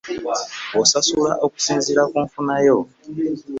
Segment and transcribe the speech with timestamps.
[0.81, 2.77] Osasula okusinziira ku nfuna yo.